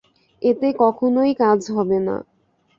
[0.41, 2.15] এতে কখনোই কাজ হবে না।